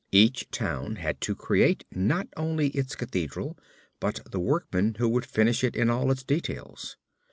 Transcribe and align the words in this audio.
Each 0.11 0.49
town 0.49 0.95
had 0.95 1.21
to 1.21 1.35
create 1.35 1.85
not 1.91 2.27
only 2.35 2.69
its 2.69 2.95
cathedral 2.95 3.55
but 3.99 4.19
the 4.31 4.39
workmen 4.39 4.95
who 4.97 5.07
would 5.09 5.27
finish 5.27 5.63
it 5.63 5.75
in 5.75 5.91
all 5.91 6.09
its 6.09 6.23
details. 6.23 6.97